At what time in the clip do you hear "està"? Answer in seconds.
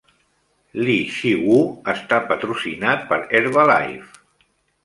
1.95-2.19